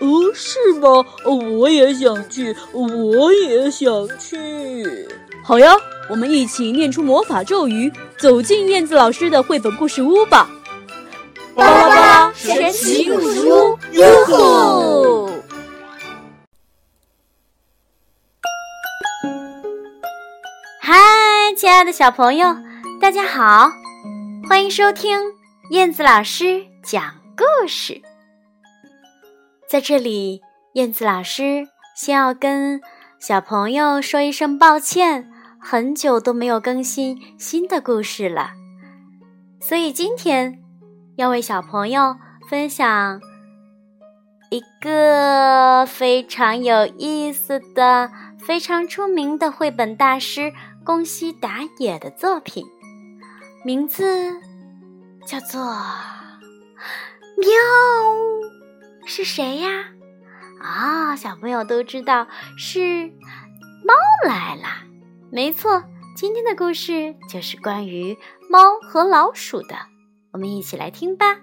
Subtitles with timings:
[0.00, 1.04] 哦，是吗？
[1.24, 5.08] 我也想去，我也想去。
[5.44, 5.74] 好呀，
[6.08, 10.48] 我们一起念出魔法咒语，走进燕子老师的绘本故事屋吧。
[11.54, 15.30] 巴拉巴神奇故事屋，哟吼！
[20.80, 20.98] 嗨，
[21.56, 22.56] 亲爱的小朋友，
[23.00, 23.70] 大家好，
[24.48, 25.20] 欢迎收听
[25.70, 27.02] 燕子老师讲
[27.36, 28.00] 故事。
[29.72, 30.42] 在这里，
[30.74, 32.78] 燕子老师先要跟
[33.18, 38.50] 小朋友说一声抱歉，很久都没有更新新的故事了，
[39.62, 40.58] 所以今天。
[41.16, 42.16] 要为小朋友
[42.50, 43.22] 分享
[44.50, 50.52] 一个非常有意思的、非常出名的绘本大师
[50.84, 52.66] 宫西达也的作品，
[53.64, 54.34] 名字
[55.26, 55.62] 叫做
[59.14, 59.92] 《》，是谁呀？
[60.58, 63.08] 啊，小朋友都知道是
[63.84, 63.92] 猫
[64.26, 64.62] 来了。
[65.30, 65.84] 没错，
[66.16, 68.16] 今天的故事就是关于
[68.48, 69.76] 猫和老鼠的。
[70.32, 71.38] 我们一起来听吧。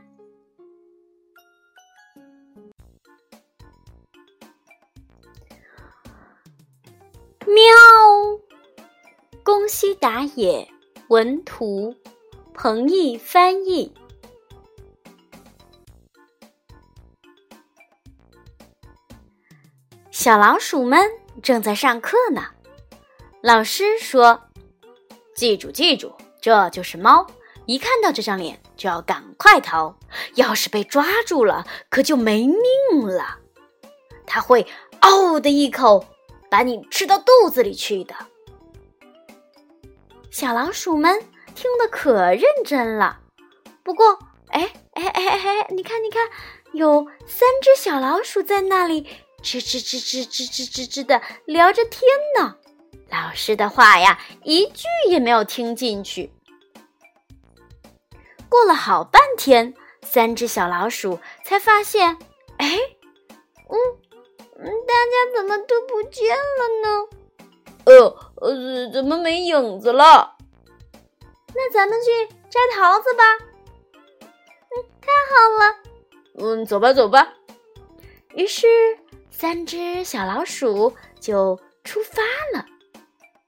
[7.45, 7.53] 喵，
[9.44, 10.67] 宫西达也
[11.09, 11.95] 文图，
[12.52, 13.94] 彭毅翻译。
[20.30, 21.09] 小老鼠们
[21.41, 22.49] 正在上课呢。
[23.41, 24.39] 老师说
[25.33, 27.25] ：“记住，记住，这就是猫。”
[27.66, 29.97] 一看到这张脸就要赶快逃，
[30.35, 33.40] 要是被抓住了，可就没命了。
[34.28, 34.67] 他会
[35.01, 36.06] “嗷”的一口
[36.47, 38.13] 把你吃到肚子里去的。
[40.29, 41.19] 小老鼠们
[41.56, 43.19] 听得可认真了。
[43.81, 44.19] 不过，
[44.50, 46.29] 哎哎哎哎，你看你看，
[46.73, 49.07] 有三只小老鼠在那里
[49.41, 52.01] 吱吱吱吱吱吱吱吱的聊着天
[52.38, 52.55] 呢。
[53.09, 56.31] 老师的话呀，一句也没有听进去。
[58.47, 59.73] 过了好半天，
[60.03, 62.17] 三只小老鼠才发现，
[62.57, 62.78] 哎，
[63.69, 63.78] 嗯
[64.57, 67.05] 嗯，大家怎么都不见了呢？
[67.85, 70.35] 呃呃，怎么没影子了？
[71.55, 73.23] 那咱们去摘桃子吧。
[74.22, 75.75] 嗯，太好了。
[76.38, 77.33] 嗯，走吧走吧。
[78.35, 78.67] 于是，
[79.31, 82.22] 三只小老鼠就出发
[82.57, 82.66] 了。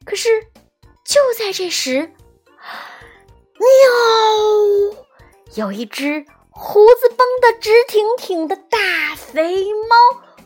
[0.06, 0.42] 可是，
[1.06, 2.12] 就在这时。
[3.60, 3.68] 喵！
[5.56, 9.96] 有一只胡子绷得直挺挺的大肥猫，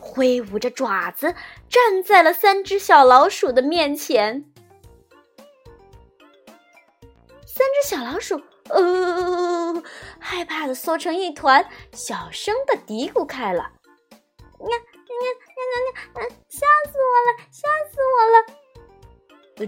[0.00, 1.34] 挥舞着爪子
[1.68, 4.44] 站在了三只小老鼠的面前。
[7.46, 9.82] 三只小老鼠，呃，
[10.18, 13.70] 害怕的缩成一团，小声的嘀咕开了
[14.60, 14.76] ：“呀
[15.20, 15.74] 呀呀呀
[16.22, 16.28] 呀！
[16.48, 18.36] 吓死我了，吓死我了！”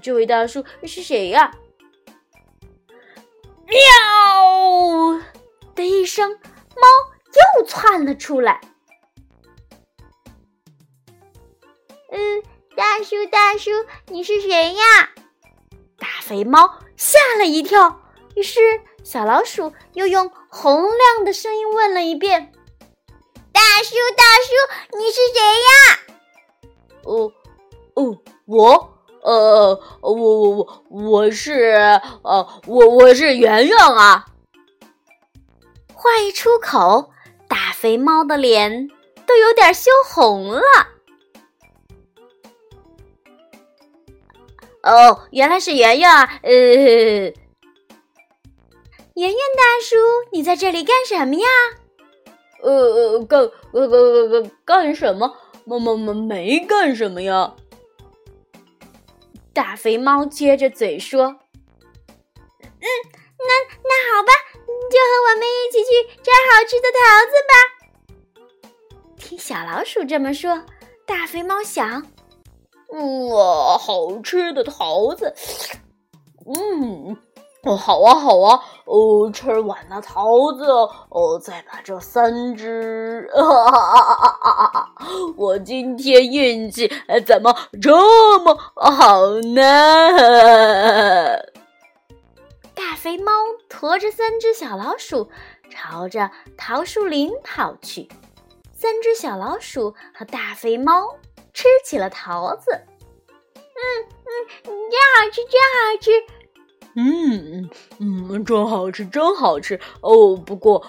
[0.03, 1.53] 这位大叔是谁呀？
[3.67, 5.21] 喵
[5.75, 6.83] 的一声，猫
[7.59, 8.61] 又窜了出来。
[12.11, 12.43] 嗯，
[12.77, 13.71] 大叔，大叔，
[14.07, 14.83] 你是谁呀？
[15.99, 18.03] 大肥猫吓了一跳。
[18.35, 18.61] 于是，
[19.05, 22.53] 小老鼠又用洪亮的声音问了一遍
[23.89, 24.51] ：“叔，大叔，
[24.99, 25.71] 你是谁呀？”
[27.05, 27.33] 哦，
[27.95, 28.95] 哦，我。
[29.21, 31.53] 呃，我我我我是
[32.23, 34.27] 呃，我我是圆圆啊！
[35.93, 37.11] 话一出口，
[37.49, 38.89] 大肥猫的脸
[39.27, 40.63] 都有点羞红了。
[44.83, 46.41] 哦，原来是圆圆啊！
[46.43, 47.35] 呃，圆
[49.17, 49.97] 圆大叔，
[50.33, 51.47] 你在这里干什么呀？
[52.63, 55.37] 呃呃，干干干干干什么？
[55.65, 57.55] 么么没没干什么呀？
[59.53, 61.25] 大肥猫接着嘴说
[62.63, 62.87] ：“嗯，
[63.39, 63.53] 那
[63.83, 65.91] 那好吧，就和我们一起去
[66.23, 67.53] 摘好吃的桃子吧。”
[69.19, 70.65] 听小老鼠这么说，
[71.05, 72.07] 大肥猫想
[73.29, 75.35] ：“哇，好吃的桃子，
[76.47, 77.17] 嗯，
[77.65, 80.65] 哦，好啊，好啊，哦，吃完了桃子，
[81.11, 83.29] 哦，再把这三只，
[85.37, 86.91] 我今天运气
[87.27, 89.63] 怎么这么好呢？
[92.75, 93.31] 大肥猫
[93.69, 95.29] 驮着三只小老鼠，
[95.69, 98.09] 朝着桃树林跑去。
[98.73, 101.15] 三只小老鼠和大肥猫
[101.53, 102.71] 吃起了桃子。
[103.53, 103.85] 嗯
[104.65, 106.11] 嗯，真好吃，真好吃。
[106.97, 107.69] 嗯
[108.01, 110.37] 嗯，真好吃，真好吃哦！
[110.37, 110.85] 不过，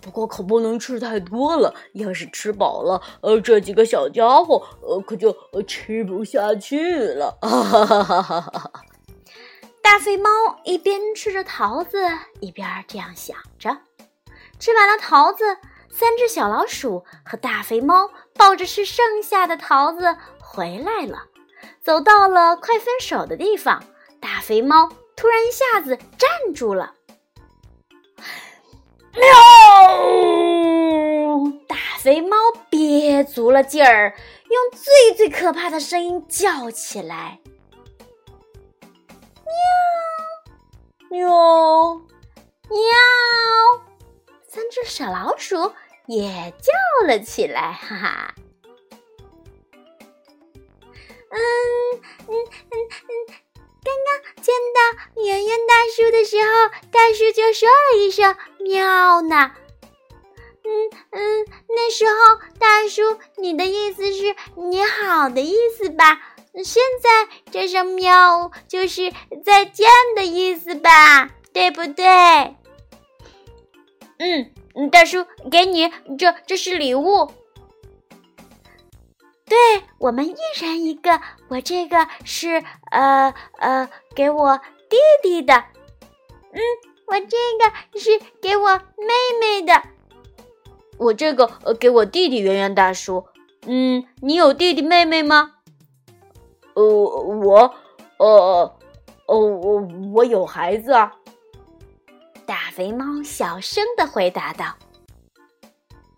[0.00, 1.74] 不过可不能吃太多了。
[1.92, 5.36] 要是吃饱了，呃，这几个小家伙，呃，可就
[5.66, 7.36] 吃不下去了。
[7.42, 8.70] 哈哈哈哈哈！
[9.82, 10.30] 大肥猫
[10.64, 11.98] 一边吃着桃子，
[12.40, 13.76] 一边这样想着。
[14.58, 15.56] 吃完了桃子，
[15.90, 21.24] 三只小老鼠和大肥猫抱着吃剩下的桃子回来了，
[21.82, 23.82] 走到了快分手的地方。
[24.20, 24.88] 大肥猫。
[25.20, 26.94] 突然一下子站住了，
[29.12, 29.22] 喵！
[31.68, 32.38] 大肥猫
[32.70, 34.16] 憋足了劲儿，
[34.48, 37.38] 用最最可怕的声音叫起来
[41.10, 41.10] ：“喵！
[41.10, 42.00] 喵！
[42.70, 42.80] 喵！”
[44.48, 45.74] 三只小老鼠
[46.06, 46.72] 也叫
[47.06, 48.34] 了起来，哈哈。
[51.28, 51.38] 嗯
[52.26, 52.38] 嗯嗯
[53.28, 53.49] 嗯。
[53.82, 59.52] 刚刚见到圆圆大叔的时候，大叔就说了一声“喵”呢。
[60.62, 62.14] 嗯嗯，那时候
[62.58, 66.20] 大叔，你的意思是你好的意思吧？
[66.62, 69.12] 现在这声“喵”就是
[69.44, 71.30] 再见的意思吧？
[71.52, 72.04] 对不对？
[74.18, 77.32] 嗯嗯，大叔，给你，这这是礼物。
[79.50, 82.62] 对我们一人一个，我这个是
[82.92, 84.56] 呃呃给我
[84.88, 85.54] 弟弟的，
[86.52, 86.60] 嗯，
[87.08, 89.82] 我这个是给我妹妹的，
[90.98, 93.26] 我这个呃给我弟弟圆圆大叔，
[93.66, 95.56] 嗯，你有弟弟妹妹吗？
[96.74, 97.74] 呃，我，
[98.18, 98.78] 呃，
[99.26, 101.12] 哦，我我有孩子啊。
[102.46, 104.76] 大肥猫小声的回答道。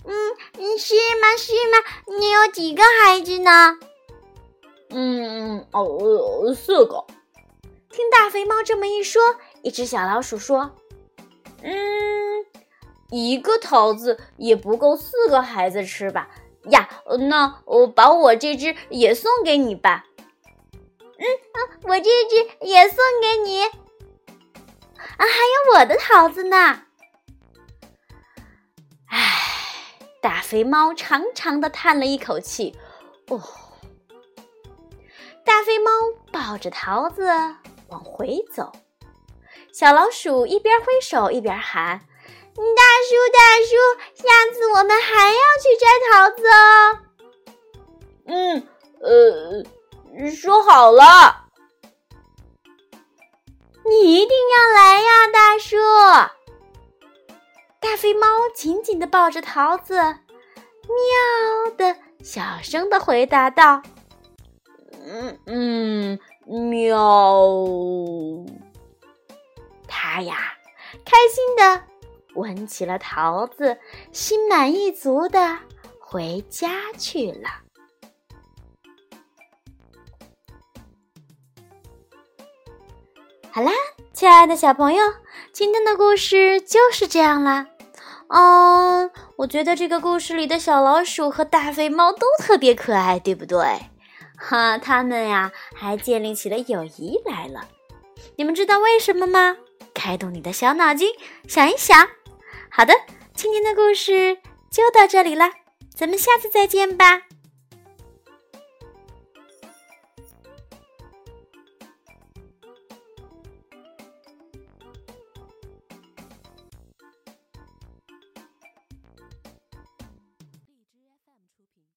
[0.05, 1.37] 嗯，是吗？
[1.37, 2.19] 是吗？
[2.19, 3.79] 你有几个孩子呢？
[4.91, 7.07] 嗯，哦，四个。
[7.91, 9.23] 听大肥猫这么一说，
[9.63, 10.73] 一只小老鼠说
[11.63, 11.75] ：“嗯，
[13.11, 16.29] 一个桃子也不够四个孩子吃吧？
[16.71, 16.89] 呀，
[17.29, 20.07] 那我把我这只也送给你吧。
[20.73, 23.63] 嗯嗯，我这只也送给你。
[23.63, 23.69] 啊，
[25.19, 26.83] 还有我的桃子呢。”
[30.23, 32.79] 大肥猫长长的叹了一口气，
[33.29, 33.43] 哦。
[35.45, 35.91] 大肥猫
[36.31, 37.27] 抱着桃子
[37.89, 38.71] 往回走，
[39.73, 41.99] 小老鼠一边挥手一边喊
[42.55, 42.63] ：“大
[43.09, 43.75] 叔，大叔，
[44.15, 46.99] 下次我们还要去摘桃子哦。
[48.27, 48.69] ”“嗯，
[49.01, 51.47] 呃，说好了，
[53.85, 55.77] 你一定要来呀，大叔。”
[57.93, 61.95] 大肥猫紧紧地抱着桃子，喵的
[62.25, 63.83] 小声地回答道
[65.05, 66.19] ：“嗯嗯，
[66.71, 66.97] 喵。”
[69.87, 70.55] 它呀，
[71.05, 71.83] 开心的
[72.35, 73.77] 闻起了桃子，
[74.11, 75.59] 心满意足的
[76.01, 77.51] 回家去了。
[83.51, 83.71] 好啦，
[84.15, 85.05] 亲爱的小朋友，
[85.53, 87.67] 今天的故事就是这样啦。
[88.35, 93.59] 嗯，我觉得这个故事里的小老鼠和大肥猫都特别可爱，对不对？
[94.39, 97.69] 哈，他们呀还建立起了友谊来了。
[98.37, 99.57] 你们知道为什么吗？
[99.93, 101.11] 开动你的小脑筋，
[101.47, 102.09] 想一想。
[102.71, 102.95] 好的，
[103.35, 104.39] 今天的故事
[104.71, 105.51] 就到这里了，
[105.95, 107.21] 咱们下次再见吧。